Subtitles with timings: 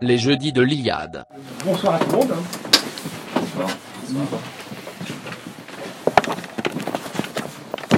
[0.00, 1.24] Les jeudis de l'Iliade.
[1.64, 2.34] Bonsoir à tout le monde.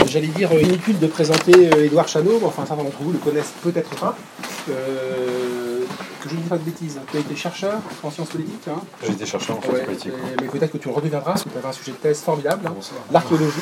[0.08, 3.18] J'allais dire euh, inutile de présenter euh, Édouard Chanot, mais enfin certains d'entre vous le
[3.18, 4.16] connaissent peut-être pas.
[4.70, 5.65] Euh,
[6.26, 7.00] que je ne dis pas de bêtises.
[7.10, 8.68] Tu as été chercheur en sciences politiques.
[8.68, 8.80] Hein.
[9.04, 10.12] J'ai été chercheur en sciences Ouais, politiques.
[10.40, 12.66] mais peut-être que tu le redeviendras, parce que tu avais un sujet de thèse formidable.
[12.66, 12.74] hein.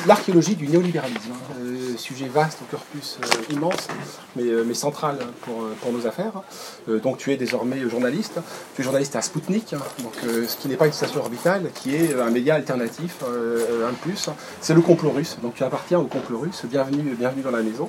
[0.07, 1.31] L'archéologie, du néolibéralisme.
[1.33, 1.53] hein.
[1.95, 3.87] Euh, sujet vaste, au corpus euh, immense,
[4.35, 6.41] mais, euh, mais central pour, euh, nos affaires.
[6.87, 8.39] Donc tu es désormais journaliste.
[8.75, 11.95] Tu es journaliste à Spoutnik, hein, donc, ce qui n'est pas une station orbitale, qui
[11.95, 14.29] est un média alternatif, un plus.
[14.61, 15.37] C'est le complot russe.
[15.41, 16.63] Donc tu appartiens au complot russe.
[16.65, 17.87] Bienvenue, bienvenue dans la maison.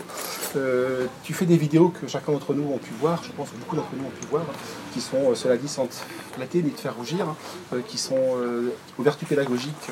[1.25, 3.77] Tu fais des vidéos que chacun d'entre nous ont pu voir, je pense que beaucoup
[3.77, 4.45] d'entre nous ont pu voir,
[4.93, 5.95] qui sont, cela dit, sans te
[6.35, 8.37] flatter ni te faire rougir, hein, qui sont
[8.99, 9.91] aux vertus pédagogiques,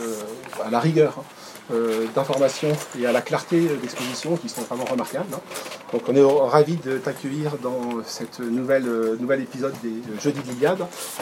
[0.64, 1.24] à la rigueur
[1.70, 1.74] hein,
[2.14, 2.68] d'information
[2.98, 4.03] et à la clarté d'exposition
[4.40, 5.32] qui sont vraiment remarquables.
[5.34, 5.40] hein.
[5.92, 10.40] Donc on est ravis de t'accueillir dans cette nouvelle, euh, nouvel épisode des euh, Jeudis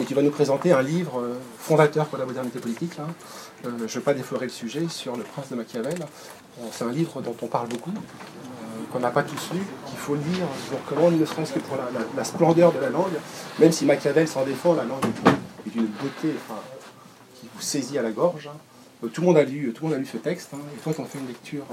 [0.00, 2.92] et tu vas nous présenter un livre euh, fondateur pour la modernité politique.
[2.98, 3.06] hein.
[3.66, 5.98] Euh, je ne vais pas déflorer le sujet sur le prince de Machiavel.
[6.72, 7.92] C'est un livre dont on parle beaucoup,
[8.92, 10.46] qu'on n'a pas tous lu, qu'il faut lire.
[10.66, 11.76] Je vous recommande, ne serait-ce que pour
[12.16, 13.12] la, splendeur de la langue.
[13.58, 15.04] Même si Machiavel s'en défend, la langue
[15.66, 16.34] est d'une beauté
[17.40, 18.48] qui vous saisit à la gorge.
[18.52, 19.08] hein.
[19.12, 20.50] Tout le monde a lu, tout le monde a lu ce texte.
[20.54, 21.64] hein, et toi, tu en fais une lecture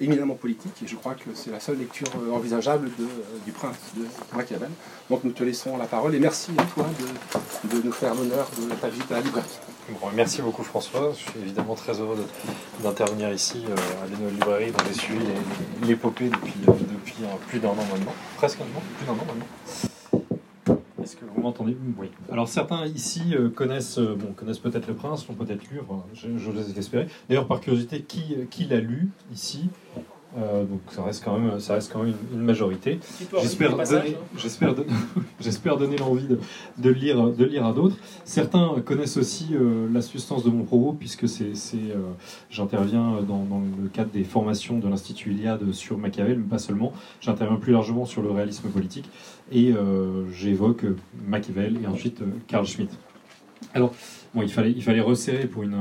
[0.00, 0.72] éminemment politique.
[0.84, 3.04] Et je crois que c'est la seule lecture euh, envisageable euh,
[3.44, 4.04] du prince de
[4.36, 4.70] Machiavel.
[5.10, 6.14] Donc nous te laissons la parole.
[6.14, 6.86] Et merci à toi
[7.64, 9.46] de, nous faire l'honneur de ta visite à la librairie.
[10.00, 11.12] Bon, merci beaucoup François.
[11.12, 12.26] Je suis évidemment très heureux
[12.82, 15.24] d'intervenir ici euh, à l'Eno Librairie dont j'ai suivi
[15.82, 17.14] l'épopée depuis, depuis
[17.48, 18.14] plus d'un an maintenant.
[18.36, 19.97] Presque un an, plus d'un an maintenant.
[21.34, 22.10] Vous m'entendez Oui.
[22.30, 25.80] Alors certains ici euh, connaissent, euh, connaissent peut-être le prince, l'ont peut-être lu,
[26.14, 27.08] je, je les espérer.
[27.28, 29.68] D'ailleurs, par curiosité, qui, qui l'a lu ici?
[30.36, 32.98] Euh, Donc ça reste quand même, ça reste quand même une, une majorité.
[33.40, 33.70] J'espère
[34.02, 34.84] donner, j'espère don-
[35.40, 36.26] j'espère donner l'envie
[36.76, 37.96] de, lire, de le lire à d'autres.
[38.26, 41.96] Certains connaissent aussi euh, la substance de mon propos, puisque c'est, euh,
[42.50, 46.92] j'interviens dans, dans le cadre des formations de l'Institut Iliade sur Machiavel, mais pas seulement.
[47.22, 49.08] J'interviens plus largement sur le réalisme politique
[49.50, 49.72] et
[50.30, 50.84] j'évoque
[51.26, 52.90] Machiavel et ensuite Carl Schmitt.
[53.72, 53.94] Alors,
[54.34, 55.76] bon, il fallait, il fallait resserrer pour, une,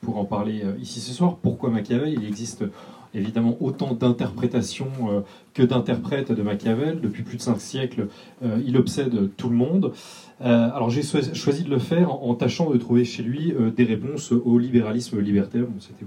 [0.00, 1.36] pour en parler ici ce soir.
[1.36, 2.12] Pourquoi Machiavel?
[2.12, 2.64] Il existe
[3.14, 5.20] évidemment autant d'interprétations euh,
[5.54, 7.00] que d'interprètes de Machiavel.
[7.00, 8.08] Depuis plus de cinq siècles,
[8.44, 9.92] euh, il obsède tout le monde.
[10.40, 14.32] Euh, alors j'ai choisi de le faire en, tâchant de trouver chez lui des réponses
[14.32, 15.64] au libéralisme libertaire.
[15.78, 16.06] C'était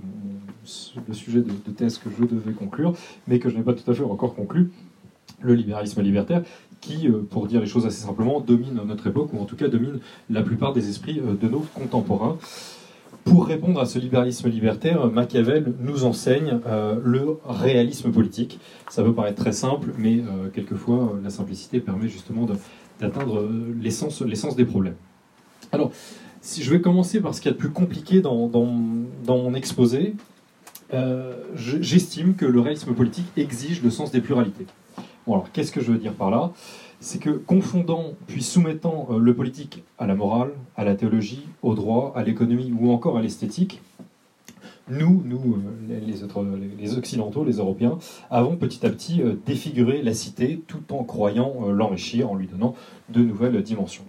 [1.08, 2.94] le sujet de, thèse que je devais conclure,
[3.28, 4.72] mais que je n'ai pas tout à fait encore conclu.
[5.40, 6.42] Le libéralisme libertaire,
[6.82, 10.00] qui, pour dire les choses assez simplement, domine notre époque, ou en tout cas domine
[10.30, 12.38] la plupart des esprits de nos contemporains.
[13.28, 18.60] Pour répondre à ce libéralisme libertaire, Machiavel nous enseigne euh, le réalisme politique.
[18.90, 22.48] Ça peut paraître très simple, mais euh, quelquefois euh, la simplicité permet justement
[23.02, 23.48] d'atteindre
[23.82, 24.96] l'essence des problèmes.
[25.72, 25.92] Alors,
[26.42, 28.48] si je vais commencer par ce qu'il y a de plus compliqué dans,
[29.28, 30.16] mon exposé,
[30.94, 34.66] je- j'estime que le réalisme politique exige le sens des pluralités.
[35.26, 36.54] Bon, alors, qu'est-ce que je veux dire par là?
[37.00, 41.76] C'est que confondant puis soumettant euh, le politique à la morale, à la théologie, au
[41.76, 43.82] droit, à l'économie ou encore à l'esthétique,
[44.90, 46.00] nous, nous euh,
[46.80, 48.00] les, Occidentaux, les Européens,
[48.32, 52.76] avons petit à petit euh, défiguré la cité tout en croyant l'enrichir, en lui donnant
[53.10, 54.06] de nouvelles dimensions.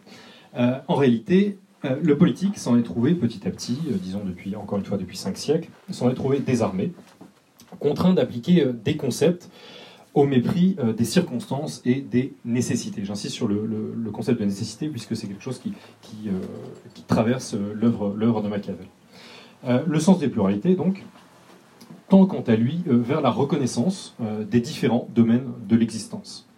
[0.57, 4.97] En réalité, le politique s'en est trouvé petit à petit, disons depuis encore une fois
[4.97, 6.93] depuis cinq siècles, s'en est trouvé désarmé,
[7.79, 9.49] contraint d'appliquer des concepts
[10.15, 13.05] au mépris euh, des circonstances et des nécessités.
[13.05, 16.41] J'insiste sur le, concept de nécessité puisque c'est quelque chose qui, qui, euh,
[17.07, 18.87] traverse euh, l'œuvre de Machiavel.
[19.65, 21.05] Le sens des pluralités, donc,
[22.09, 24.17] tend quant à lui vers la reconnaissance
[24.49, 26.49] des différents domaines de l'existence.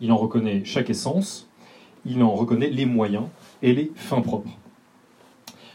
[0.00, 1.46] Il en reconnaît chaque essence,
[2.06, 3.26] il en reconnaît les moyens
[3.60, 4.56] et les fins propres.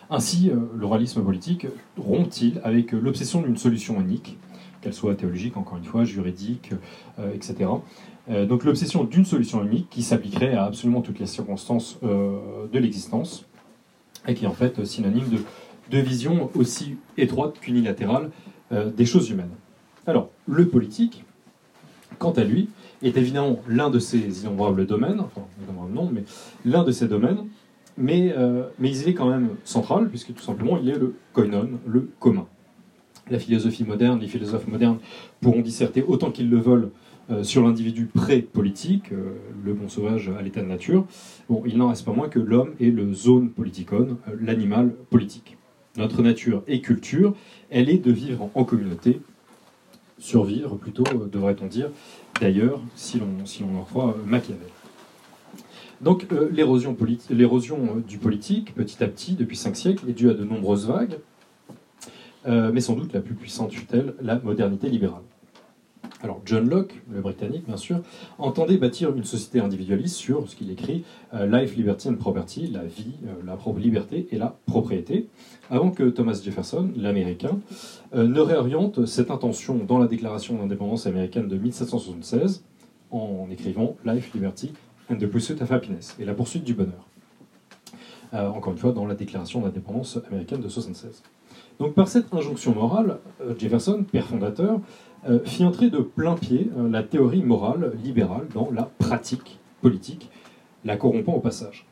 [0.09, 4.40] Ainsi, le réalisme politique rompt-il avec l'obsession d'une solution unique,
[4.84, 6.72] qu'elle soit théologique, encore une fois, juridique,
[7.20, 7.70] euh, etc.
[8.30, 12.80] Euh, donc l'obsession d'une solution unique qui s'appliquerait à absolument toutes les circonstances euh, de
[12.80, 13.46] l'existence
[14.28, 15.40] et qui est en fait synonyme de,
[15.90, 18.30] de vision aussi étroite qu'unilatérale
[18.97, 19.52] des choses humaines.
[20.08, 21.26] Alors, le politique,
[22.18, 22.70] quant à lui,
[23.03, 26.24] est évidemment l'un de ces innombrables domaines, enfin, innombrables non, mais
[26.66, 27.46] l'un de ces domaines,
[27.97, 28.34] mais,
[28.79, 32.47] mais il est quand même central, puisque tout simplement il est le koinon, le commun.
[33.29, 34.99] La philosophie moderne, les philosophes modernes
[35.40, 36.90] pourront disserter autant qu'ils le veulent
[37.31, 41.05] euh, sur l'individu pré-politique, euh, le bon sauvage à l'état de nature.
[41.47, 45.58] Bon, il n'en reste pas moins que l'homme est le zone politikon, euh, l'animal politique.
[45.96, 47.34] Notre nature et culture,
[47.70, 49.22] elle est de vivre en communauté,
[50.17, 51.91] survivre plutôt, devrait-on dire,
[52.41, 54.67] d'ailleurs, si l'on si en croit Machiavel.
[56.02, 56.97] Donc l'érosion
[58.05, 61.19] du politique, petit à petit, depuis cinq siècles, est due à de nombreuses vagues,
[62.45, 65.22] mais sans doute la plus puissante fut-elle la modernité libérale.
[66.22, 67.99] Alors John Locke, le britannique bien sûr,
[68.37, 71.03] entendait bâtir une société individualiste sur ce qu'il écrit
[71.34, 75.28] Life, Liberty and Property, la vie, la propre liberté et la propriété,
[75.69, 77.59] avant que Thomas Jefferson, l'américain,
[78.13, 82.63] euh, ne réoriente cette intention dans la Déclaration d'indépendance américaine de 1776
[83.11, 84.72] en écrivant Life, Liberty
[85.09, 87.07] and the Pursuit of Happiness et la poursuite du bonheur.
[88.34, 91.23] Euh, encore une fois, dans la Déclaration d'indépendance américaine de 1776.
[91.79, 94.79] Donc par cette injonction morale, euh, Jefferson, père fondateur,
[95.46, 100.29] fit entrer de plein pied la théorie morale libérale dans la pratique politique,
[100.84, 101.85] la corrompant au passage.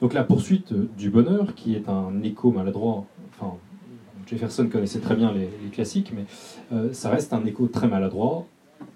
[0.00, 3.56] Donc la poursuite du bonheur, qui est un écho maladroit enfin,
[4.26, 6.24] Jefferson connaissait très bien les, classiques, mais
[6.72, 8.46] euh, ça reste un écho très maladroit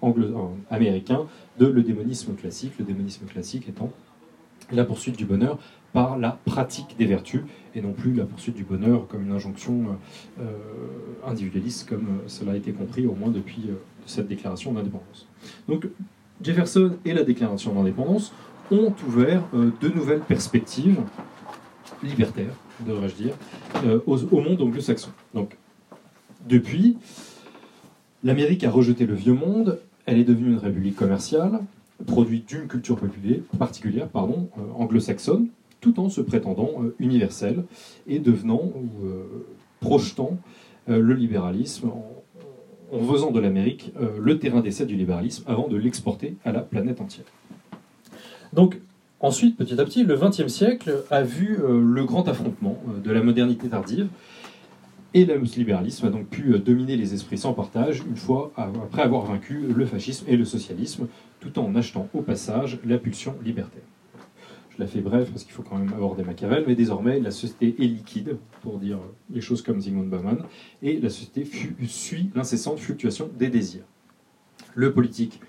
[0.03, 1.25] euh, américain
[1.57, 3.91] de le démonisme classique, le démonisme classique étant
[4.71, 5.57] la poursuite du bonheur
[5.93, 7.41] par la pratique des vertus
[7.75, 9.97] et non plus la poursuite du bonheur comme une injonction
[10.39, 10.43] euh,
[11.25, 13.69] individualiste comme cela a été compris au moins depuis
[14.05, 15.27] cette déclaration d'indépendance.
[15.67, 15.87] Donc
[16.41, 18.33] Jefferson et la déclaration d'indépendance
[18.71, 21.01] ont ouvert de nouvelles perspectives
[22.03, 22.55] libertaires
[22.85, 23.33] devrais-je dire,
[23.85, 25.11] euh, au, monde anglo-saxon.
[25.33, 25.57] Donc,
[26.47, 26.97] depuis,
[28.23, 31.59] l'Amérique a rejeté le vieux monde, elle est devenue une république commerciale,
[32.07, 32.99] produite d'une culture
[33.59, 35.47] particulière pardon, euh, anglo-saxonne,
[35.81, 37.65] tout en se prétendant euh, universelle
[38.07, 38.89] et devenant ou
[39.79, 40.37] projetant
[40.87, 46.51] le libéralisme en, faisant de l'Amérique le terrain d'essai du libéralisme avant de l'exporter à
[46.51, 47.25] la planète entière.
[48.53, 48.79] Donc,
[49.21, 53.11] Ensuite, petit à petit, le XXe siècle a vu euh, le grand affrontement euh, de
[53.11, 54.07] la modernité tardive
[55.13, 59.03] et le libéralisme a donc pu euh, dominer les esprits sans partage une fois après
[59.03, 61.07] avoir vaincu le fascisme et le socialisme,
[61.39, 63.83] tout en achetant au passage la pulsion libertaire.
[64.81, 67.85] La fais bref parce qu'il faut quand même aborder Machiavel, mais désormais la société est
[67.85, 68.97] liquide, pour dire
[69.29, 70.39] les choses comme Zygmunt Bauman,
[70.81, 71.47] et la société
[71.87, 73.83] suit l'incessante fluctuation des désirs.
[74.73, 75.39] Le politique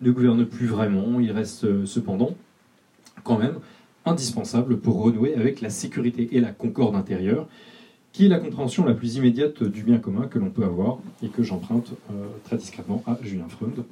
[0.00, 2.34] ne gouverne plus vraiment, il reste cependant
[3.22, 3.60] quand même
[4.06, 7.46] indispensable pour renouer avec la sécurité et la concorde intérieure,
[8.10, 11.28] qui est la compréhension la plus immédiate du bien commun que l'on peut avoir et
[11.28, 13.84] que j'emprunte euh, très discrètement à Julien Freund.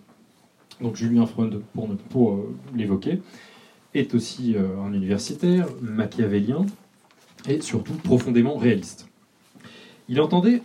[0.81, 3.21] Donc Julien Freund, pour, pour euh, l'évoquer,
[3.99, 6.67] est aussi euh, un universitaire, machiavélien
[7.49, 9.09] et surtout profondément réaliste.
[10.09, 10.63] Il entendait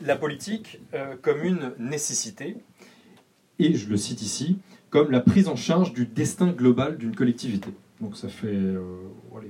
[0.00, 0.80] la politique
[1.22, 2.56] comme une nécessité,
[3.58, 4.58] et je le cite ici,
[4.90, 7.70] comme la prise en charge du destin global d'une collectivité
[8.00, 8.80] donc ça fait euh,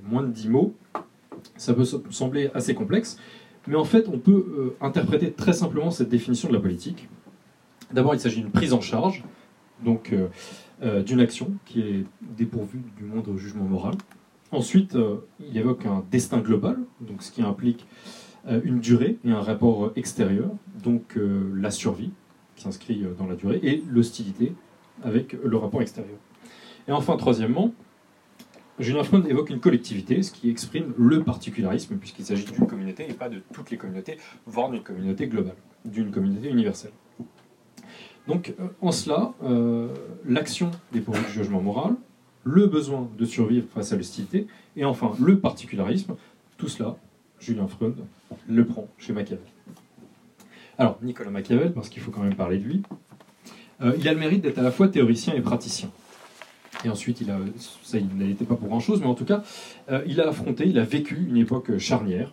[0.04, 0.74] moins de 10 mots.
[1.56, 3.18] Ça peut sembler assez complexe,
[3.66, 7.08] mais en fait on peut euh, interpréter très simplement cette définition de la politique.
[7.92, 9.24] D'abord il s'agit d'une prise en charge,
[9.84, 10.28] donc euh,
[10.82, 12.04] d'une action qui est
[12.36, 13.94] dépourvue du moindre jugement moral.
[14.52, 14.96] Ensuite,
[15.40, 17.86] il évoque un destin global, donc ce qui implique
[18.64, 20.50] une durée et un rapport extérieur,
[20.82, 21.18] donc
[21.54, 22.10] la survie
[22.56, 24.54] qui s'inscrit dans la durée, et l'hostilité
[25.02, 26.16] avec le rapport extérieur.
[26.86, 27.74] Et enfin, troisièmement,
[28.78, 33.12] Julien Freund évoque une collectivité, ce qui exprime le particularisme, puisqu'il s'agit d'une communauté et
[33.12, 36.92] pas de toutes les communautés, voire d'une communauté globale, d'une communauté universelle.
[38.28, 39.88] Donc, euh, en cela, euh,
[40.26, 41.94] l'action dépourvue du jugement moral,
[42.44, 46.14] le besoin de survivre face à l'hostilité, et enfin le particularisme,
[46.58, 46.96] tout cela,
[47.40, 47.96] Julien Freund
[48.46, 49.46] le prend chez Machiavel.
[50.76, 52.82] Alors, Nicolas Machiavel, parce qu'il faut quand même parler de lui,
[53.80, 55.90] euh, il a le mérite d'être à la fois théoricien et praticien.
[56.84, 57.38] Et ensuite, il a,
[57.82, 59.42] ça, il n'était pas pour grand-chose, mais en tout cas,
[60.06, 62.32] il a affronté, il a vécu une époque charnière,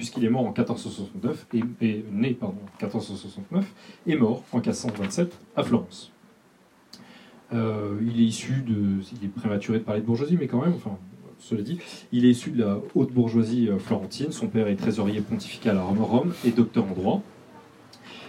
[0.00, 3.66] puisqu'il est mort en 1469, et, né pardon, en 1469,
[4.06, 6.10] et mort en 1527 à Florence.
[7.52, 10.72] Euh, il est issu de, il est prématuré de parler de bourgeoisie, mais quand même,
[10.74, 10.96] enfin,
[11.38, 11.80] cela dit,
[12.12, 14.32] il est issu de la haute bourgeoisie euh, florentine.
[14.32, 17.22] Son père est trésorier pontifical à Rome et docteur en droit.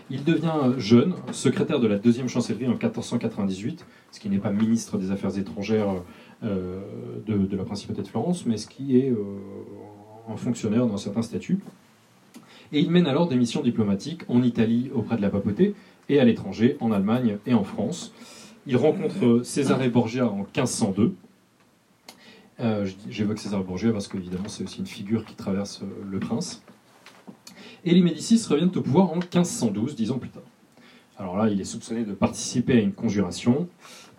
[0.10, 4.98] Il devient jeune secrétaire de la deuxième chancellerie en 1498, ce qui n'est pas ministre
[4.98, 6.04] des Affaires étrangères
[6.44, 6.82] euh,
[7.26, 9.14] de, la principauté de Florence, mais ce qui est
[10.30, 11.60] un fonctionnaire dans certains statuts.
[12.74, 15.76] Et il mène alors des missions diplomatiques en Italie auprès de la papauté
[16.10, 18.14] et à l'étranger, en Allemagne et en France.
[18.68, 21.16] Il rencontre César Borgia en 1502.
[22.60, 26.62] Euh, j'évoque César Borgia parce qu'évidemment c'est aussi une figure qui traverse le prince.
[27.84, 30.44] Et les Médicis reviennent au pouvoir en 1512, dix ans plus tard.
[31.18, 33.68] Alors là, il est soupçonné de participer à une conjuration.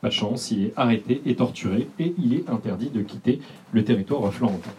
[0.01, 3.41] Pas de chance, il est arrêté et torturé, et il est interdit de quitter
[3.73, 4.71] le territoire florentin.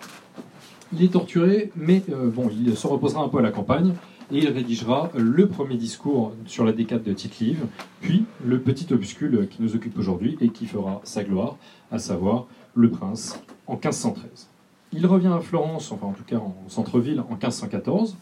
[0.95, 3.93] Il est torturé, mais euh, il se reposera un peu à la campagne
[4.31, 7.65] et il rédigera le premier discours sur la décade de Tite-Live,
[7.99, 11.57] puis le petit opuscule qui nous occupe aujourd'hui et qui fera sa gloire,
[11.91, 12.45] à savoir
[12.75, 14.49] Le Prince, en 1513.
[14.91, 18.15] Il revient à Florence, enfin en tout cas en centre-ville, en 1514.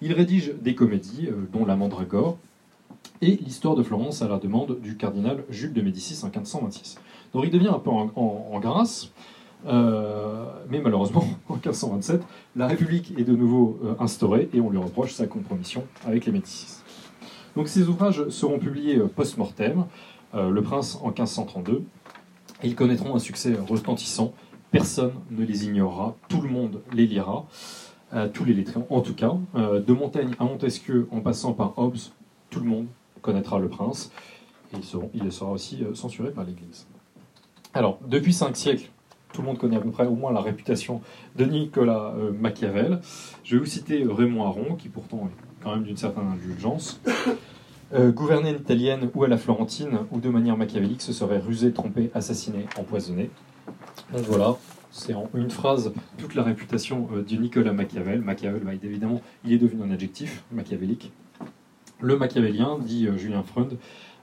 [0.00, 2.38] Il rédige des comédies, euh, dont La Mandragore,
[3.20, 7.00] et l'histoire de Florence à la demande du cardinal Jules de Médicis en 1526.
[7.32, 9.10] Donc il devient un peu en grâce,
[9.66, 12.22] euh, mais malheureusement, en 1527,
[12.56, 16.32] la République est de nouveau euh, instaurée et on lui reproche sa compromission avec les
[16.32, 16.82] Médicis.
[17.56, 19.86] Donc ces ouvrages seront publiés euh, post-mortem,
[20.34, 21.84] Le Prince en 1532,
[22.62, 24.32] et ils connaîtront un succès retentissant.
[24.70, 27.44] Personne ne les ignorera, tout le monde les lira,
[28.32, 29.34] tous les lettrés en tout cas.
[29.54, 31.98] De Montaigne à Montesquieu, en passant par Hobbes,
[32.48, 32.86] tout le monde
[33.20, 34.10] connaîtra Le Prince,
[34.72, 36.86] et ils seront- il sera aussi censuré par l'Église.
[37.74, 38.88] Alors, depuis cinq siècles,
[39.32, 41.00] tout le monde connaît à peu près au moins la réputation
[41.36, 43.00] de Nicolas euh, Machiavel.
[43.44, 47.00] Je vais vous citer Raymond Aron, qui pourtant est quand même d'une certaine indulgence.
[47.94, 51.72] Euh, gouverner une italienne ou à la Florentine, ou de manière machiavélique, ce serait rusé,
[51.72, 53.28] trompé, assassiné, empoisonné.
[54.14, 54.56] Donc voilà,
[54.90, 58.22] c'est en une phrase toute la réputation euh, du Nicolas Machiavel.
[58.22, 61.12] Machiavel, bah, évidemment, il est devenu un adjectif, machiavélique.
[62.00, 63.76] Le machiavélien, dit euh, Julien Freund, euh,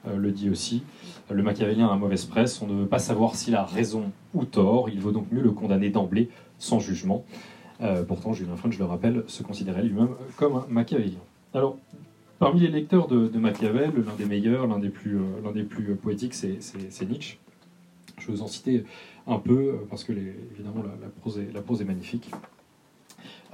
[0.06, 0.84] le dit aussi,
[1.32, 4.46] euh, le machiavélien a mauvaise presse, on ne veut pas savoir s'il a raison ou
[4.46, 7.26] tort, il vaut donc mieux le condamner d'emblée, sans jugement.
[7.82, 11.20] Euh, pourtant, Julien Freund, je le rappelle, se considérait lui-même comme un machiavélien.
[11.54, 11.78] Alors,
[12.38, 15.92] parmi les lecteurs de, Machiavel, l'un des meilleurs, l'un des plus, euh, l'un des plus
[15.92, 16.60] euh, poétiques, c'est,
[17.08, 17.38] Nietzsche.
[18.18, 18.84] Je vais vous en citer
[19.30, 22.30] un peu, euh, parce que évidemment la, prose est, magnifique.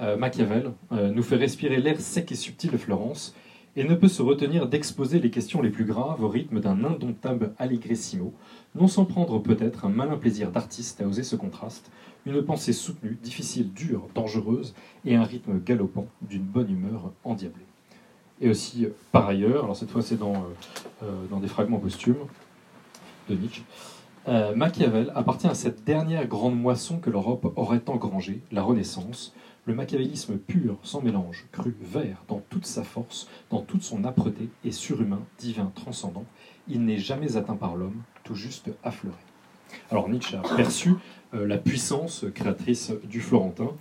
[0.00, 3.34] Euh, Machiavel euh, nous fait respirer l'air sec et subtil de Florence
[3.76, 7.52] et ne peut se retenir d'exposer les questions les plus graves au rythme d'un indomptable
[7.58, 8.32] allegrissimo,
[8.74, 11.90] non sans prendre peut-être un malin plaisir d'artiste à oser ce contraste,
[12.24, 17.66] une pensée soutenue, difficile, dure, dangereuse, et un rythme galopant d'une bonne humeur endiablée.
[18.40, 22.26] Et aussi, euh, par ailleurs, alors cette fois c'est dans, euh, euh, des fragments posthumes
[23.28, 23.62] de Nietzsche,
[24.56, 29.32] Machiavel appartient à cette dernière grande moisson que l'Europe aurait engrangée, la Renaissance,
[29.66, 34.48] le machiavélisme pur, sans mélange, cru, vert, dans toute sa force, dans toute son âpreté,
[34.64, 36.24] et surhumain, divin, transcendant,
[36.68, 39.18] il n'est jamais atteint par l'homme, tout juste affleuré.
[39.90, 40.94] Alors Nietzsche a perçu
[41.34, 43.72] euh, la puissance créatrice du Florentin,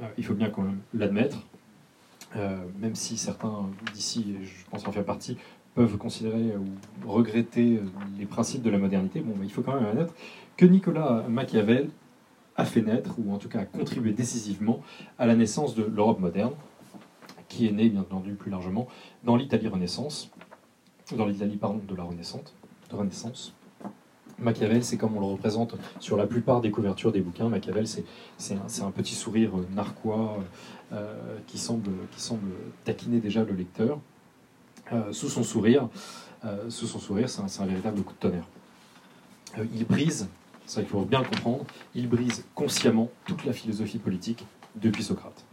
[0.00, 1.38] Euh, il faut bien quand même l'admettre,
[2.36, 5.38] Euh, même si certains d'ici, je pense en faire partie,
[5.74, 7.80] peuvent considérer ou regretter
[8.18, 10.12] les principes de la modernité, il faut quand même admettre
[10.56, 11.88] que Nicolas Machiavel
[12.58, 14.82] a fait naître, ou en tout cas a contribué décisivement
[15.18, 16.52] à la naissance de l'Europe moderne,
[17.48, 18.88] qui est née, bien entendu, plus largement
[19.24, 20.30] dans l'Italie Renaissance,
[21.16, 22.54] dans l'Italie, de la Renaissance,
[22.90, 23.54] de.
[24.40, 27.48] Machiavel, c'est comme on le représente sur la plupart des couvertures des bouquins.
[27.48, 28.04] Machiavel, c'est
[28.54, 30.38] un, un petit sourire euh, narquois
[30.92, 32.50] euh, qui, semble, qui semble
[32.84, 33.98] taquiner déjà le lecteur.
[34.92, 35.88] Euh, sous son sourire,
[36.40, 38.46] c'est un, un véritable coup de tonnerre.
[39.74, 40.28] Il brise,
[40.68, 44.44] ça il faut bien le comprendre, il brise consciemment toute la philosophie politique
[44.76, 45.44] depuis Socrate.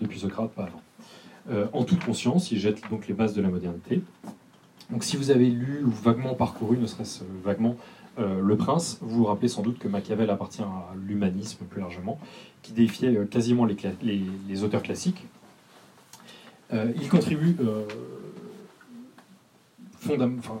[0.00, 0.82] Depuis Socrate, pas avant.
[1.50, 4.02] Euh, en toute conscience, il jette donc les bases de la modernité.
[4.90, 7.76] Donc si vous avez lu ou vaguement parcouru, ne serait-ce vaguement,
[8.18, 12.18] euh, Le Prince, vous vous rappelez sans doute que Machiavel appartient à l'humanisme plus largement,
[12.62, 15.26] qui défiait euh, quasiment les, auteurs classiques.
[16.72, 17.56] Il contribue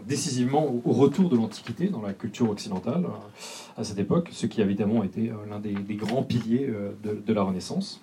[0.06, 4.60] décisivement au, retour de l'Antiquité dans la culture occidentale euh, à cette époque, ce qui
[4.60, 8.00] a évidemment été euh, l'un des, grands piliers euh, de, la Renaissance.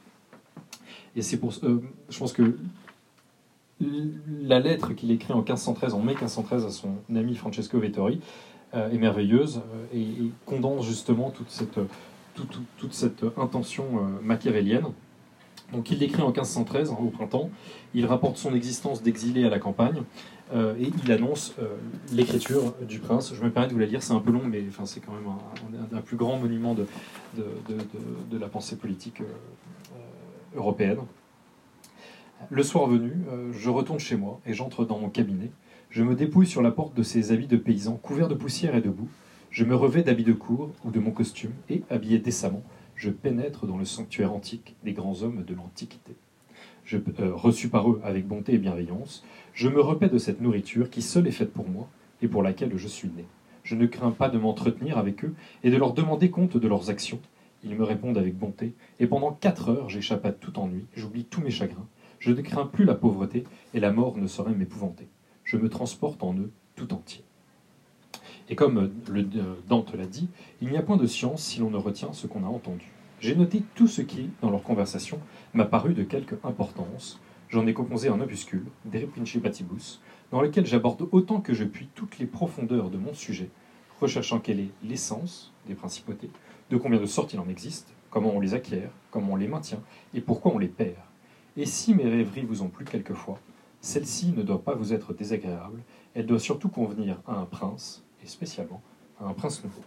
[1.16, 2.58] Et c'est pour, je pense que
[4.42, 8.20] la lettre qu'il écrit en 1513, en mai 1513, à son ami Francesco Vettori,
[8.74, 9.62] est merveilleuse
[9.94, 10.08] et,
[10.48, 11.80] condense justement toute cette,
[12.34, 13.86] toute, toute- cette intention
[14.24, 14.86] machiavélienne.
[15.74, 17.50] Donc il l'écrit en 1513, hein, au printemps.
[17.94, 20.04] Il rapporte son existence d'exilé à la campagne
[20.54, 21.66] euh, et il annonce euh,
[22.12, 23.34] l'écriture du prince.
[23.34, 25.28] Je me permets de vous la lire, c'est un peu long, mais c'est quand même
[25.28, 26.86] un, un- un plus grand monument de,
[28.38, 29.26] la pensée politique euh,
[30.56, 31.00] européenne.
[32.50, 33.14] Le soir venu,
[33.54, 35.50] je retourne chez moi et j'entre dans mon cabinet.
[35.90, 38.82] Je me dépouille sur la porte de ces habits de paysan couverts de poussière et
[38.82, 39.08] de boue.
[39.50, 42.64] Je me revais d'habits de cour ou de mon costume et, habillé décemment,
[42.96, 46.16] je pénètre dans le sanctuaire antique des grands hommes de l'Antiquité.
[46.86, 49.24] Je, euh, reçu par eux avec bonté et bienveillance,
[49.54, 51.88] je me repais de cette nourriture qui seule est faite pour moi
[52.22, 53.26] et pour laquelle je suis né.
[53.64, 55.34] Je ne crains pas de m'entretenir avec eux
[55.64, 57.22] et de leur demander compte de leurs actions.
[57.64, 61.40] Ils me répondent avec bonté, et pendant quatre heures j'échappe à tout ennui, j'oublie tous
[61.40, 61.88] mes chagrins,
[62.20, 65.08] je ne crains plus la pauvreté, et la mort ne saurait m'épouvanter.
[65.46, 67.24] Je me transporte en eux tout entier.
[68.54, 70.30] Et comme euh, le, euh, Dante l'a dit,
[70.62, 72.86] il n'y a point de science si l'on ne retient ce qu'on a entendu.
[73.20, 75.20] J'ai noté tout ce qui, dans leur conversation,
[75.56, 77.20] m'a paru de quelque importance.
[77.50, 82.20] J'en ai composé un opuscule, De Principatibus, dans lequel j'aborde autant que je puis toutes
[82.20, 83.50] les profondeurs de mon sujet,
[84.00, 86.30] recherchant quelle est l'essence des principautés,
[86.70, 89.82] de combien de sortes il en existe, comment on les acquiert, comment on les maintient,
[90.14, 90.94] et pourquoi on les perd.
[91.58, 93.40] Et si mes rêveries vous ont plu quelquefois,
[93.82, 95.82] celle-ci ne doit pas vous être désagréable,
[96.14, 98.82] elle doit surtout convenir à un prince, et spécialement
[99.20, 99.82] à un prince nouveau.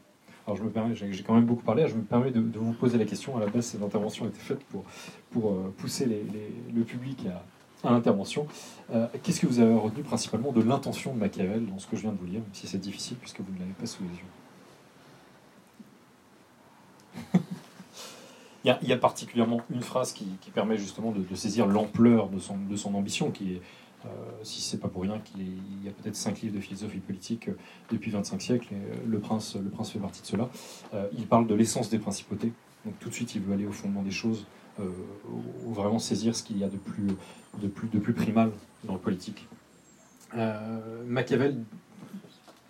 [0.46, 2.98] Alors je me permets, j'ai quand même beaucoup parlé, je me permets de, vous poser
[2.98, 3.36] la question.
[3.36, 4.84] À la base, cette intervention était faite pour,
[5.30, 7.42] pour euh, pousser le public à,
[7.84, 8.46] à l'intervention.
[8.92, 12.02] Euh, qu'est-ce que vous avez retenu principalement de l'intention de Machiavel dans ce que je
[12.02, 14.10] viens de vous lire, même si c'est difficile puisque vous ne l'avez pas sous les
[17.34, 17.40] yeux?
[18.64, 22.74] Il, y a, particulièrement une phrase qui, permet justement de, saisir l'ampleur de son, de
[22.74, 23.62] son ambition, qui est
[24.42, 25.42] si c'est pas pour rien qu'il
[25.84, 27.58] y a peut-être cinq livres de philosophie politique euh,
[27.90, 30.48] depuis 25 siècles, et euh, le, prince, le prince fait partie de cela.
[31.16, 32.52] il parle de l'essence des principautés,
[32.84, 34.46] donc tout de suite il veut aller au fondement des choses,
[34.78, 37.06] ou vraiment saisir ce qu'il y a de plus,
[37.62, 38.52] de, plus, de plus primal
[38.84, 39.48] dans le politique.
[41.06, 41.64] Machiavel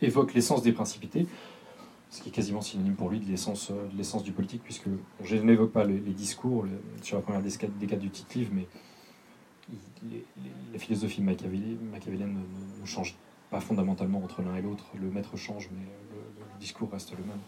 [0.01, 1.27] évoque l'essence des principautés,
[2.11, 3.73] ce qui est quasiment synonyme pour lui de l'essence,
[4.23, 4.87] du politique, puisque
[5.25, 6.65] je n'évoque pas les, discours
[7.03, 8.69] sur la première décade, du titre livre, mais
[10.73, 12.39] la philosophie machiavélienne
[12.81, 13.15] ne, change
[13.51, 14.85] pas fondamentalement entre l'un et l'autre.
[15.01, 17.39] Le maître change, mais le, discours reste le même.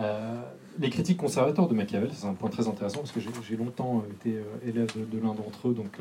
[0.00, 0.42] Euh,
[0.78, 4.36] les critiques conservateurs de Machiavel, c'est un point très intéressant parce que j'ai longtemps été
[4.36, 5.98] euh, élève de, l'un d'entre eux, donc,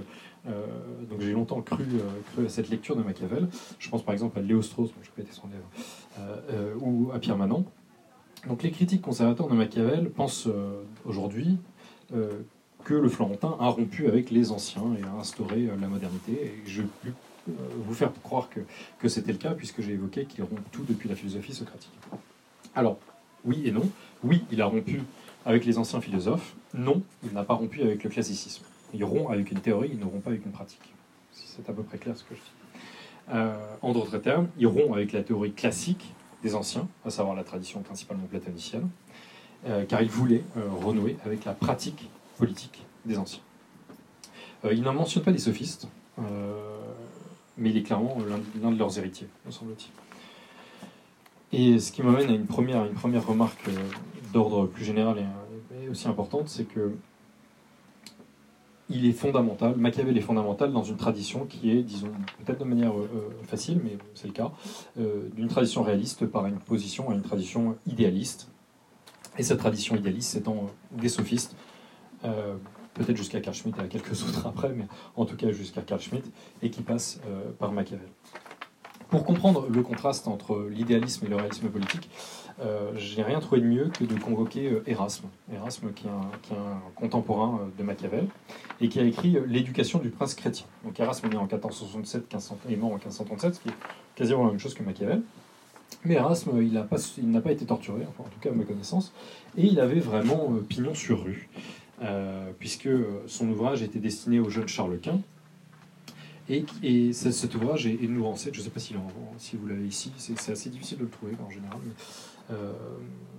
[0.48, 0.66] euh,
[1.10, 1.84] donc j'ai longtemps cru,
[2.46, 3.48] à cette lecture de Machiavel.
[3.80, 7.38] Je pense par exemple à Léo Strauss, je pas été son élève, ou à Pierre
[7.38, 7.66] Manon.
[8.48, 10.48] Donc les critiques conservateurs de Machiavel pensent
[11.06, 11.58] aujourd'hui
[12.88, 16.54] que le Florentin a rompu avec les anciens et a instauré euh, la modernité.
[16.66, 17.10] Je peux
[17.50, 17.54] euh,
[17.86, 21.16] vous faire croire que, c'était le cas, puisque j'ai évoqué qu'il rompt tout depuis la
[21.16, 21.92] philosophie socratique.
[22.76, 22.98] Alors,
[23.44, 23.90] oui et non.
[24.24, 25.02] Oui, il a rompu
[25.46, 26.56] avec les anciens philosophes.
[26.74, 28.64] Non, il n'a pas rompu avec le classicisme.
[28.94, 30.94] Il rompt avec une théorie, il ne rompt pas avec une pratique.
[31.34, 33.34] C'est à peu près clair ce que je dis.
[33.34, 37.44] Euh, en d'autres termes, il rompt avec la théorie classique des anciens, à savoir la
[37.44, 38.88] tradition principalement platonicienne,
[39.90, 43.42] car il voulait renouer avec la pratique politique des anciens.
[44.66, 45.88] Euh, il n'en mentionne pas les sophistes,
[46.20, 46.24] euh,
[47.58, 48.18] mais il est clairement
[48.62, 49.92] l'un de leurs héritiers, me semble-t-il.
[51.60, 53.72] Et ce qui m'amène à une première, une première remarque euh,
[54.34, 56.94] d'ordre plus général et, aussi importante, c'est que
[58.90, 62.12] il est fondamental, Machiavel est fondamental dans une tradition qui est, disons,
[62.44, 62.94] peut-être de manière
[63.44, 64.54] facile, mais c'est le cas,
[64.96, 68.48] d'une tradition réaliste par une position à une tradition idéaliste.
[69.38, 71.54] Et cette tradition idéaliste étant des sophistes,
[72.26, 72.56] euh,
[72.94, 76.02] peut-être jusqu'à Carl Schmitt et à quelques autres après, mais en tout cas jusqu'à Carl
[76.02, 76.26] Schmitt,
[76.62, 78.08] et qui passe euh, par Machiavel.
[79.10, 82.10] Pour comprendre le contraste entre l'idéalisme et le réalisme politique,
[82.60, 85.28] euh, je n'ai rien trouvé de mieux que de convoquer Erasme.
[85.54, 88.28] Erasme qui est, un, contemporain de Machiavel
[88.82, 90.66] et qui a écrit L'éducation du prince chrétien.
[90.84, 92.36] Donc Erasme est né en 1467
[92.70, 93.74] et mort en 1537, ce qui est
[94.16, 95.22] quasiment la même chose que Machiavel.
[96.04, 96.98] Mais Erasme, il n'a pas,
[97.44, 99.14] pas, été torturé, enfin, en tout cas à ma connaissance,
[99.58, 101.50] et il avait vraiment pignon sur rue.
[102.04, 102.90] Euh, puisque
[103.26, 105.20] son ouvrage était destiné au jeune Charles Quint.
[106.50, 108.52] Et, et cet ouvrage est, est nuancé.
[108.54, 108.96] Je ne sais pas si,
[109.38, 111.80] si vous l'avez ici, c'est assez difficile de le trouver en général.
[111.84, 111.94] Mais,
[112.52, 112.72] euh,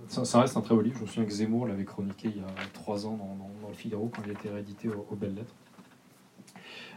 [0.07, 0.97] ça, reste un très beau livre.
[0.97, 4.11] Je me souviens que Zemmour l'avait chroniqué il y a trois ans dans, le Figaro
[4.13, 5.53] quand il était réédité aux, Belles Lettres.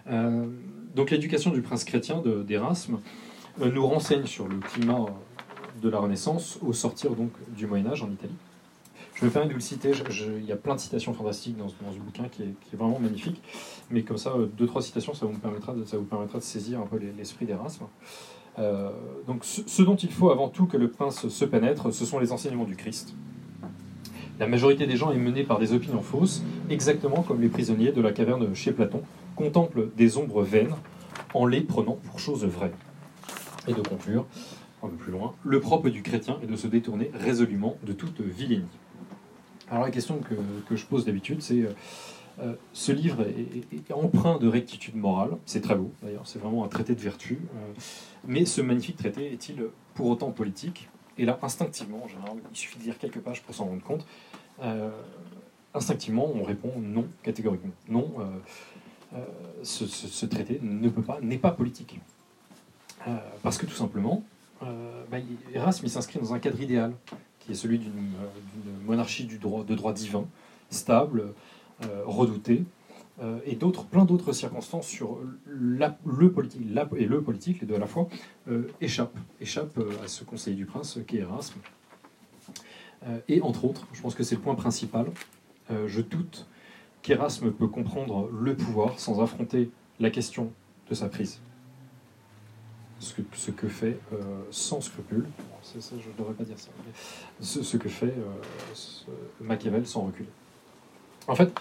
[0.08, 0.46] Euh,
[0.94, 2.98] donc l'éducation du prince chrétien d'Erasme
[3.58, 5.06] nous renseigne sur le climat
[5.80, 8.34] de la Renaissance au sortir donc du Moyen Âge en Italie.
[9.22, 9.92] Je me permets de vous le citer,
[10.40, 13.40] il y a plein de citations fantastiques dans, ce bouquin qui est, vraiment magnifique,
[13.88, 16.42] mais comme ça, euh, deux, trois citations, ça vous permettra de, ça vous permettra de
[16.42, 17.84] saisir un peu l'esprit d'Erasme.
[18.58, 18.90] Euh,
[19.28, 22.32] donc ce, dont il faut avant tout que le prince se pénètre, ce sont les
[22.32, 23.14] enseignements du Christ.
[24.40, 28.00] La majorité des gens est menée par des opinions fausses, exactement comme les prisonniers de
[28.02, 29.02] la caverne chez Platon
[29.36, 30.74] contemplent des ombres vaines
[31.32, 32.72] en les prenant pour choses vraies.
[33.68, 34.26] Et de conclure,
[34.82, 38.20] un peu plus loin, le propre du chrétien est de se détourner résolument de toute
[38.20, 38.66] vilainie.
[39.72, 40.20] Alors la question
[40.68, 41.72] que, je pose d'habitude, c'est euh,
[42.42, 46.68] euh, ce livre est, empreint de rectitude morale, c'est très beau d'ailleurs, c'est vraiment un
[46.68, 47.72] traité de vertu, euh,
[48.26, 50.90] mais ce magnifique traité est-il pour autant politique?
[51.16, 54.06] Et là, instinctivement, en général, il suffit de lire quelques pages pour s'en rendre compte,
[55.74, 57.72] instinctivement, on répond non, catégoriquement.
[57.88, 58.12] Non,
[59.62, 62.00] ce, traité ne peut pas, n'est pas politique.
[63.42, 64.24] parce que tout simplement,
[64.62, 65.18] bah,
[65.52, 66.94] Erasme s'inscrit dans un cadre idéal
[67.44, 70.26] qui est celui d'une euh, monarchie de droit divin,
[70.70, 71.34] stable,
[71.84, 72.64] euh, redoutée,
[73.22, 73.56] euh, et
[73.90, 76.62] plein d'autres circonstances sur le politique
[76.96, 78.08] et le politique, les deux à la fois,
[78.80, 81.60] échappent, échappent à ce conseil du prince qui est Erasme.
[83.28, 85.06] et entre autres, je pense que c'est le point principal,
[85.70, 86.46] Euh, je doute
[87.02, 90.52] qu'Erasme peut comprendre le pouvoir sans affronter la question
[90.90, 91.40] de sa prise.
[93.02, 94.16] Ce que, ce que fait euh,
[94.52, 95.26] sans scrupule,
[95.64, 96.92] ça, je ne devrais pas dire ça, mais
[97.40, 98.30] ce, ce que fait euh,
[98.74, 99.06] ce-
[99.40, 100.26] Machiavel sans recul.
[101.26, 101.52] En fait,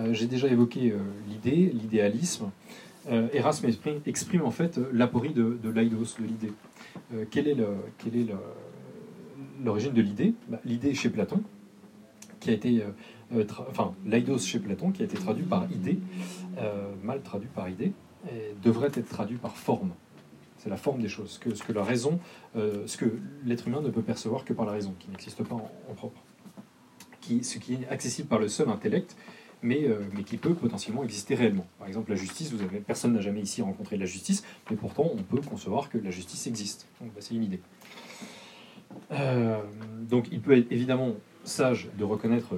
[0.00, 0.92] euh, j'ai déjà évoqué
[1.28, 2.50] l'idée, l'idéalisme.
[3.32, 6.52] Erasme exprime, exprime en fait l'aporie de, de l'aidos, de l'idée.
[7.30, 8.34] Quelle est le- quelle est le-
[9.64, 10.34] l'origine de l'idée?
[10.48, 11.42] Bah, L'idée chez Platon,
[12.40, 12.82] qui a été,
[13.70, 15.98] enfin, l'aidos chez Platon, qui a été traduit par idée,
[17.04, 17.92] mal traduit par idée,
[18.30, 19.92] et devrait être traduit par forme.
[20.58, 22.18] C'est la forme des choses, ce que, la raison,
[22.56, 25.54] euh, ce que l'être humain ne peut percevoir que par la raison, qui n'existe pas
[25.54, 26.20] en, propre,
[27.20, 29.16] qui, ce qui est accessible par le seul intellect,
[29.62, 31.66] mais, euh, mais qui peut potentiellement exister réellement.
[31.78, 35.08] Par exemple, la justice, vous avez, personne n'a jamais ici rencontré la justice, mais pourtant
[35.12, 36.88] on peut concevoir que la justice existe.
[37.00, 37.60] Donc bah, c'est une idée.
[39.12, 39.60] Euh,
[40.08, 42.54] donc il peut être évidemment sage de reconnaître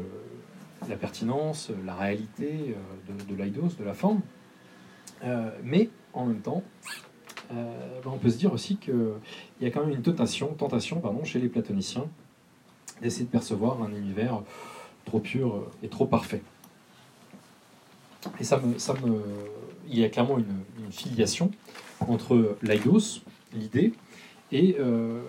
[0.89, 2.75] la pertinence, la réalité
[3.09, 4.23] de, de de la forme,
[5.63, 6.63] mais en même temps,
[8.07, 8.95] on peut se dire aussi qu'il
[9.61, 12.07] y a quand même une tentation, tentation pardon, chez les platoniciens
[13.03, 14.43] d'essayer de percevoir un univers
[15.05, 16.43] trop pur et trop parfait.
[18.39, 19.23] Et ça me, ça me,
[19.89, 20.47] il y a clairement une,
[20.91, 21.53] filiation
[22.01, 23.23] entre l'aidos,
[23.55, 23.93] l'idée,
[24.51, 25.23] et, euh,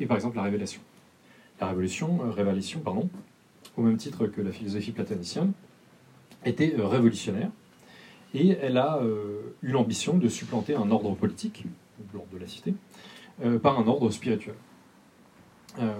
[0.00, 0.80] et par exemple la révélation.
[1.60, 3.08] La révolution, euh, révélation, pardon,
[3.76, 5.52] au même titre que la philosophie platonicienne,
[6.44, 7.50] était euh, révolutionnaire
[8.34, 9.00] et elle a
[9.62, 11.64] eu l'ambition de supplanter un ordre politique,
[12.12, 12.74] l'ordre de la cité,
[13.42, 14.54] euh, par un ordre spirituel.
[15.78, 15.94] Euh,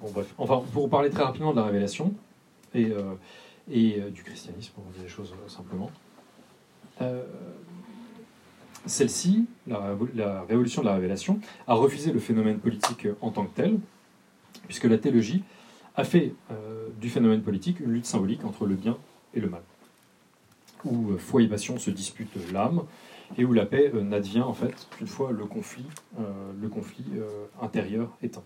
[0.00, 0.34] bon, bref.
[0.36, 2.12] Enfin, pour parler très rapidement de la révélation
[2.74, 5.90] et, euh, du christianisme, pour dire les choses simplement.
[8.86, 13.78] Celle-ci, la révolution de la révélation, a refusé le phénomène politique en tant que tel,
[14.66, 15.44] puisque la théologie
[15.96, 18.96] a fait euh, du phénomène politique une lutte symbolique entre le bien
[19.34, 19.62] et le mal,
[20.84, 22.82] où euh, foi et passion se disputent l'âme,
[23.38, 25.86] et où la paix euh, n'advient en fait qu'une fois le conflit,
[26.60, 27.04] le conflit
[27.60, 28.44] intérieur éteint.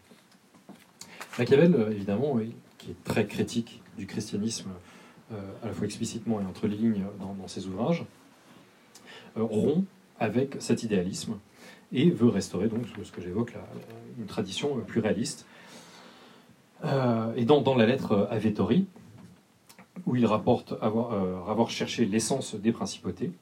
[1.38, 2.38] Machiavel, évidemment,
[2.78, 4.70] qui est très critique du christianisme,
[5.30, 8.04] à la fois explicitement et entre lignes dans, ses ouvrages,
[9.36, 9.84] rompt
[10.18, 11.38] avec cet idéalisme
[11.92, 13.60] et veut restaurer donc ce que j'évoque, la-
[14.18, 15.46] une tradition plus réaliste.
[16.84, 18.86] Euh, et dans, la lettre à Vettori,
[20.06, 23.32] où il rapporte avoir, euh, avoir cherché l'essence des principautés,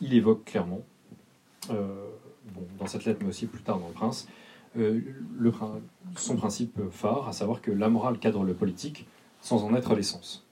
[0.00, 0.80] il évoque clairement,
[1.70, 2.06] euh,
[2.78, 4.26] dans cette lettre, mais aussi plus tard dans le Prince,
[4.78, 5.00] euh,
[6.16, 9.06] son principe phare, à savoir que la morale cadre le politique
[9.40, 10.46] sans en être l'essence.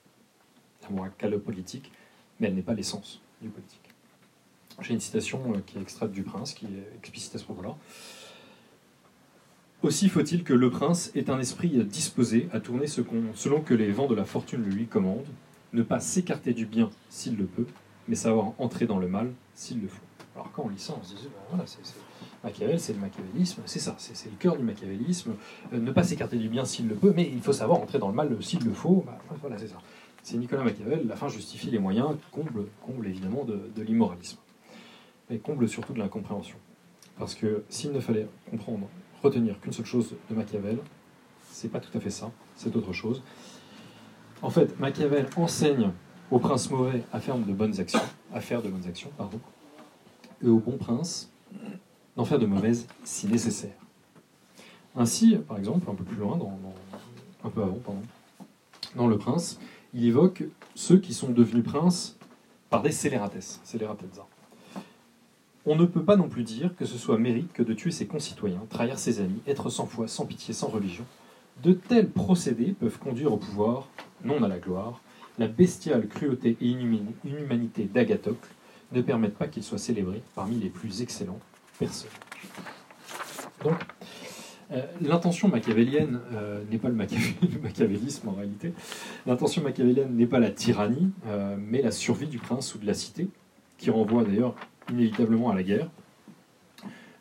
[0.83, 1.93] La morale cadre le politique,
[2.39, 3.89] mais elle n'est pas l'essence du politique.
[4.81, 7.77] J'ai une citation euh, qui est extraite du Prince, qui est explicite à ce propos-là.
[9.83, 14.09] Aussi faut-il que le prince ait un esprit disposé à tourner selon que les vents
[14.09, 15.29] de la fortune lui commandent,
[15.73, 17.67] ne pas s'écarter du bien s'il le peut,
[18.09, 20.03] mais savoir entrer dans le mal s'il le faut.
[20.35, 21.79] Alors quand on lit ça, on se dit, ben voilà, c'est,
[22.43, 25.35] Machiavel, c'est le machiavélisme, c'est ça, c'est, le cœur du machiavélisme,
[25.73, 28.09] Euh, ne pas s'écarter du bien s'il le peut, mais il faut savoir entrer dans
[28.09, 29.79] le mal s'il le faut, Bah, voilà, c'est ça.
[30.25, 34.39] C'est Nicolas Machiavel, la fin justifie les moyens, comble, comble évidemment de, de l'immoralisme,
[35.31, 36.57] mais comble surtout de l'incompréhension.
[37.17, 38.89] Parce que s'il ne fallait comprendre,
[39.23, 40.79] retenir qu'une seule chose de Machiavel,
[41.51, 43.23] c'est pas tout à fait ça, c'est autre chose.
[44.43, 45.91] En fait, Machiavel enseigne
[46.31, 48.01] au prince mauvais à faire de bonnes actions,
[48.33, 49.41] à faire de bonnes actions, pardon,
[50.43, 51.31] et au bon prince
[52.17, 53.75] d'en faire de mauvaises si nécessaire.
[54.97, 56.59] Ainsi, par exemple, un peu plus loin, dans,
[57.45, 58.03] un peu avant, pardon,
[58.97, 59.61] dans Le Prince,
[59.95, 62.17] il évoque ceux qui sont devenus princes
[62.71, 64.27] par des scélératesses, scélératezza.
[65.71, 68.07] On ne peut pas non plus dire que ce soit mérite que de tuer ses
[68.07, 71.05] concitoyens, trahir ses amis, être sans foi, sans pitié, sans religion.
[71.63, 73.87] De tels procédés peuvent conduire au pouvoir,
[74.25, 75.03] non à la gloire.
[75.39, 78.49] La bestiale cruauté et inhumani- inhumanité d'Agathocle
[78.93, 81.39] ne permettent pas qu'il soit célébré parmi les plus excellents
[81.79, 82.17] personnages.
[83.63, 83.77] Donc,
[84.73, 88.73] euh, l'intention machiavélienne euh, n'est pas le, machiavé- machiavélisme en réalité.
[89.27, 92.95] L'intention machiavélienne n'est pas la tyrannie, euh, mais la survie du prince ou de la
[92.95, 93.29] cité,
[93.77, 94.55] qui renvoie d'ailleurs
[94.91, 95.91] inévitablement à la guerre.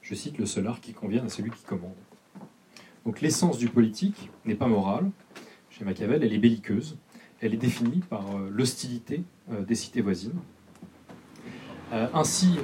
[0.01, 1.95] Je cite le seul art qui convient à celui qui commande.
[3.05, 5.09] Donc l'essence du politique n'est pas morale.
[5.69, 6.97] Chez Machiavel, elle est belliqueuse.
[7.39, 10.39] Elle est définie par euh, l'hostilité euh, des cités voisines.
[11.93, 12.57] Euh, ainsi,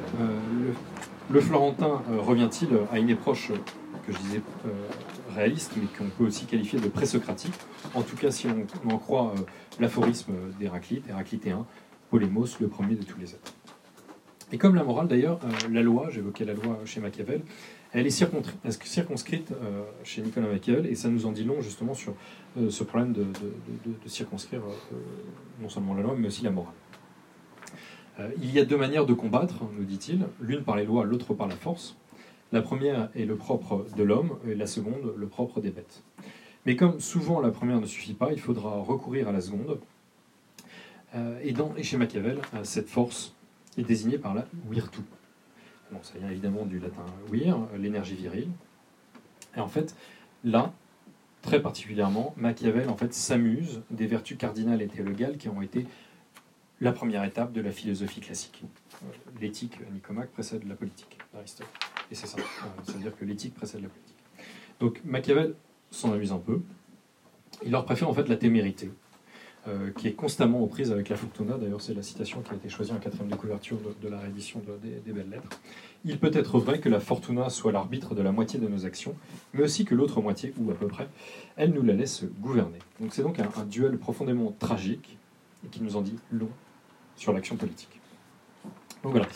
[1.29, 3.51] le, Florentin revient-il à une approche
[4.05, 4.41] que je disais
[5.33, 7.53] réaliste, mais qu'on peut aussi qualifier de présocratique.
[7.93, 9.33] En tout cas, si on, on en croit
[9.79, 11.65] l'aphorisme d'Héraclite, Héraclitéen,
[12.09, 13.53] Polémos, le premier de tous les êtres.
[14.53, 17.41] Et comme la morale d'ailleurs, euh, la loi, j'évoquais la loi chez Machiavel,
[17.91, 22.13] elle est circonscrite, euh, chez Nicolas Machiavel, et ça nous en dit long justement sur
[22.59, 23.25] euh, ce problème de,
[24.05, 24.61] circonscrire
[25.59, 26.73] non seulement la loi, mais aussi la morale.
[28.43, 31.47] Il y a deux manières de combattre, nous dit-il, l'une par les lois, l'autre par
[31.47, 31.97] la force.
[32.51, 36.03] La première est le propre de l'homme, et la seconde le propre des bêtes.
[36.67, 39.79] Mais comme souvent la première ne suffit pas, il faudra recourir à la seconde.
[41.43, 43.32] Et, et chez Machiavel, cette force
[43.77, 45.01] est désignée par la virtu.
[45.91, 48.49] Bon, ça vient évidemment du latin vir, l'énergie virile.
[49.55, 49.95] Et en fait,
[50.43, 50.73] là,
[51.41, 55.85] très particulièrement, Machiavel en fait s'amuse des vertus cardinales et théologales qui ont été
[56.81, 58.63] la première étape de la philosophie classique.
[59.03, 59.07] Euh,
[59.39, 61.67] L'éthique, Nicomaque, précède la politique d'Aristote.
[62.11, 62.37] Et c'est ça.
[62.39, 64.17] Euh, C'est-à-dire que l'éthique précède la politique.
[64.79, 65.55] Donc Machiavel
[65.91, 66.61] s'en amuse un peu.
[67.63, 68.91] Il leur préfère en fait la témérité,
[69.67, 71.57] euh, qui est constamment aux prises avec la fortuna.
[71.57, 74.59] D'ailleurs, c'est la citation qui a été choisie en quatrième de couverture de, la réédition
[74.59, 75.59] de- des, belles lettres.
[76.03, 79.15] Il peut être vrai que la fortuna soit l'arbitre de la moitié de nos actions,
[79.53, 81.07] mais aussi que l'autre moitié, ou à peu près,
[81.55, 82.79] elle nous la laisse gouverner.
[82.99, 85.17] Donc c'est donc un, un duel profondément tragique
[85.65, 86.49] et qui nous en dit long
[87.15, 88.01] sur l'action politique.
[89.03, 89.27] Donc voilà.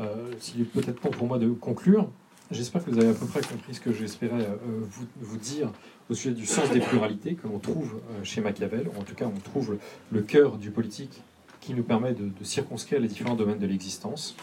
[0.00, 2.08] Euh, S'il est peut-être temps pour moi de conclure,
[2.50, 5.70] j'espère que vous avez à peu près compris ce que j'espérais euh, vous, vous dire
[6.10, 9.14] au sujet du sens des pluralités que l'on trouve euh, chez Machiavel, ou en tout
[9.14, 9.78] cas on trouve
[10.10, 11.22] le, cœur du politique
[11.60, 14.36] qui nous permet de, circonscrire les différents domaines de l'existence.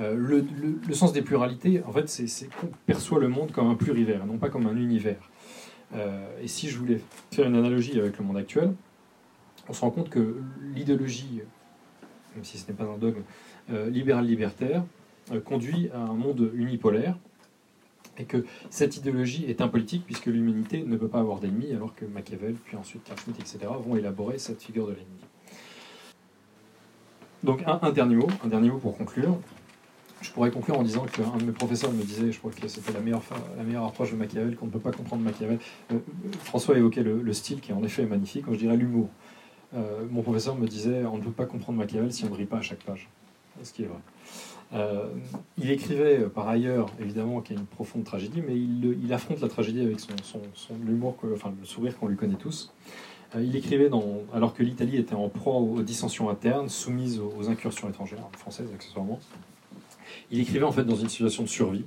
[0.00, 0.44] Euh, le,
[0.88, 4.38] le- sens des pluralités, en fait, c'est qu'on perçoit le monde comme un plurivers, non
[4.38, 5.30] pas comme un univers.
[6.42, 8.74] Et si je voulais faire une analogie avec le monde actuel,
[9.68, 10.36] on se rend compte que
[10.74, 11.42] l'idéologie,
[12.34, 13.22] même si ce n'est pas un dogme,
[13.70, 15.03] euh, libéral-libertaire, euh,
[15.44, 17.16] conduit à un monde unipolaire,
[18.18, 22.04] et que cette idéologie est impolitique puisque l'humanité ne peut pas avoir d'ennemis, alors que
[22.04, 25.20] Machiavel, puis ensuite Carl Schmitt, etc., vont élaborer cette figure de l'ennemi.
[27.42, 29.38] Donc un, dernier mot, un dernier mot pour conclure.
[30.22, 32.92] Je pourrais conclure en disant qu'un de mes professeurs me disait, je crois que c'était
[32.92, 33.22] la meilleure,
[33.58, 35.58] la meilleure approche de Machiavel, qu'on ne peut pas comprendre Machiavel.
[35.92, 35.98] Euh,
[36.44, 39.10] François évoquait le, le style qui en effet est magnifique, moi je dirais l'humour.
[39.74, 42.46] Euh, mon professeur me disait, on ne peut pas comprendre Machiavel si on ne rit
[42.46, 43.10] pas à chaque page.
[43.62, 43.98] Ce qui est vrai?
[44.72, 45.08] Euh,
[45.58, 49.40] il écrivait euh, par ailleurs, évidemment, qu'il y a une profonde tragédie, mais il, affronte
[49.40, 50.40] la tragédie avec son,
[50.86, 52.72] humour, enfin le sourire qu'on lui connaît tous.
[53.36, 53.90] Euh, il écrivait
[54.32, 59.20] alors que l'Italie était en proie aux dissensions internes, soumise aux, incursions étrangères, françaises accessoirement.
[60.30, 61.84] Il écrivait en fait dans une situation de survie.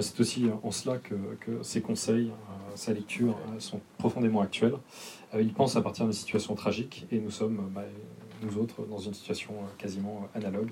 [0.00, 1.14] C'est aussi en cela que,
[1.62, 2.30] ses conseils,
[2.74, 4.76] sa lecture sont profondément actuels.
[5.38, 7.84] Il pense à partir d'une situation tragique et nous sommes, bah,
[8.42, 10.70] nous autres, dans une situation quasiment analogue.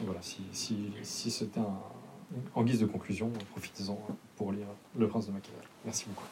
[0.00, 1.60] Voilà, si, si, si c'était
[2.54, 3.98] en guise de conclusion, profitez-en
[4.36, 5.62] pour lire Le Prince de Machiavel.
[5.84, 6.24] Merci beaucoup.